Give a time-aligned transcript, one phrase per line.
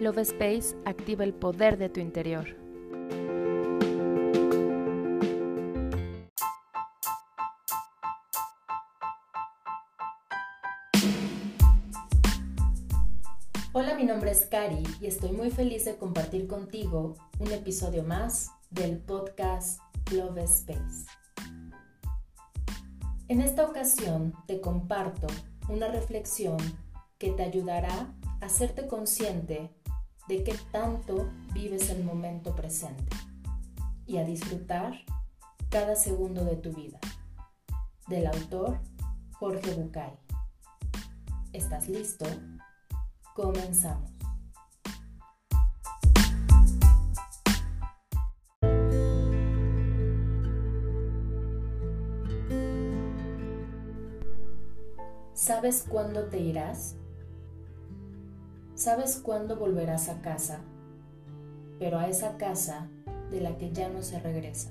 [0.00, 2.56] Love Space activa el poder de tu interior.
[13.74, 18.52] Hola, mi nombre es Cari y estoy muy feliz de compartir contigo un episodio más
[18.70, 19.80] del podcast
[20.12, 21.04] Love Space.
[23.28, 25.26] En esta ocasión te comparto
[25.68, 26.56] una reflexión
[27.18, 29.68] que te ayudará a hacerte consciente
[30.28, 33.16] de qué tanto vives el momento presente
[34.06, 34.94] y a disfrutar
[35.68, 36.98] cada segundo de tu vida.
[38.08, 38.80] Del autor
[39.32, 40.18] Jorge Bucay.
[41.52, 42.26] ¿Estás listo?
[43.34, 44.10] Comenzamos.
[55.34, 56.99] ¿Sabes cuándo te irás?
[58.80, 60.60] Sabes cuándo volverás a casa,
[61.78, 62.88] pero a esa casa
[63.30, 64.70] de la que ya no se regresa.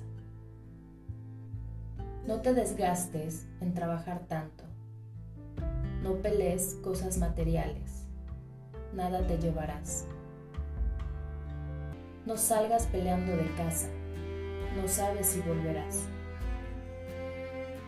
[2.26, 4.64] No te desgastes en trabajar tanto.
[6.02, 8.04] No pelees cosas materiales.
[8.92, 10.06] Nada te llevarás.
[12.26, 13.90] No salgas peleando de casa.
[14.74, 16.08] No sabes si volverás.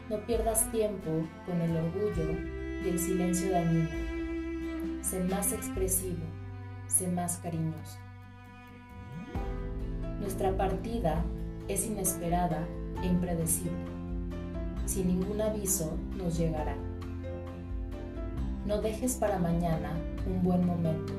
[0.09, 1.11] No pierdas tiempo
[1.47, 2.31] con el orgullo
[2.85, 4.12] y el silencio dañino
[5.13, 6.25] sé más expresivo,
[6.87, 7.99] sé más cariñoso.
[10.21, 11.23] Nuestra partida
[11.69, 12.67] es inesperada
[13.03, 13.77] e impredecible.
[14.87, 16.77] Sin ningún aviso nos llegará.
[18.65, 19.93] No dejes para mañana
[20.27, 21.13] un buen momento,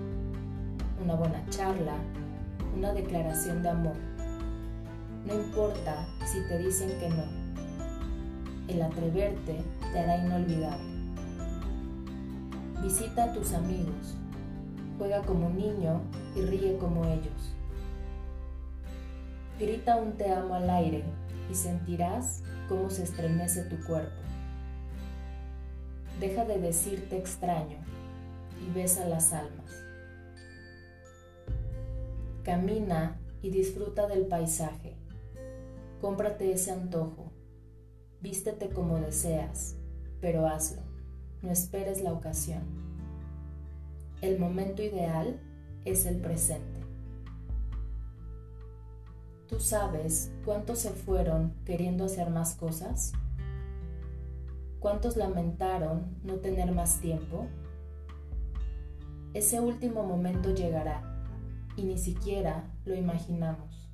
[0.99, 1.93] una buena charla,
[2.75, 3.97] una declaración de amor.
[5.27, 7.25] No importa si te dicen que no.
[8.67, 10.92] El atreverte te hará inolvidable.
[12.83, 14.13] Visita a tus amigos,
[14.97, 16.01] juega como niño
[16.35, 17.55] y ríe como ellos.
[19.57, 21.05] Grita un te amo al aire
[21.49, 24.21] y sentirás cómo se estremece tu cuerpo.
[26.19, 27.77] Deja de decirte extraño
[28.61, 29.71] y besa las almas.
[32.43, 34.97] Camina y disfruta del paisaje.
[36.01, 37.31] Cómprate ese antojo.
[38.19, 39.77] Vístete como deseas,
[40.19, 40.92] pero hazlo.
[41.43, 42.61] No esperes la ocasión.
[44.21, 45.41] El momento ideal
[45.83, 46.79] es el presente.
[49.49, 53.11] ¿Tú sabes cuántos se fueron queriendo hacer más cosas?
[54.79, 57.47] ¿Cuántos lamentaron no tener más tiempo?
[59.33, 61.27] Ese último momento llegará
[61.75, 63.91] y ni siquiera lo imaginamos.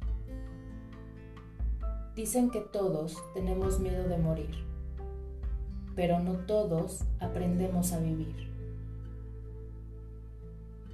[2.16, 4.70] Dicen que todos tenemos miedo de morir
[5.96, 8.50] pero no todos aprendemos a vivir.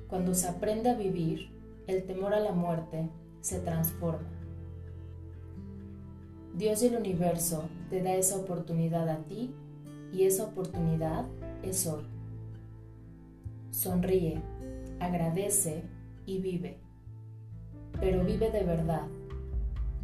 [0.07, 1.49] Cuando se aprende a vivir,
[1.87, 3.09] el temor a la muerte
[3.41, 4.27] se transforma.
[6.55, 9.53] Dios y el universo te da esa oportunidad a ti
[10.13, 11.25] y esa oportunidad
[11.63, 12.03] es hoy.
[13.71, 14.41] Sonríe,
[14.99, 15.83] agradece
[16.25, 16.77] y vive.
[17.99, 19.07] Pero vive de verdad,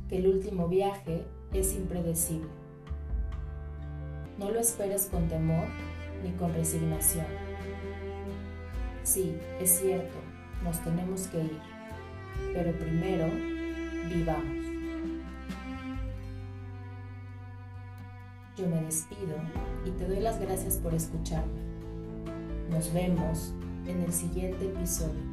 [0.09, 1.23] que el último viaje
[1.53, 2.60] es impredecible.
[4.37, 5.65] No lo esperes con temor
[6.23, 7.25] ni con resignación.
[9.03, 10.17] Sí, es cierto,
[10.63, 11.59] nos tenemos que ir,
[12.53, 13.27] pero primero
[14.07, 14.61] vivamos.
[18.57, 19.37] Yo me despido
[19.85, 21.61] y te doy las gracias por escucharme.
[22.69, 23.53] Nos vemos
[23.87, 25.31] en el siguiente episodio.